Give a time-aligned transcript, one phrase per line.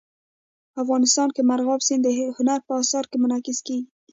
[0.81, 3.87] افغانستان کې مورغاب سیند د هنر په اثار کې منعکس کېږي.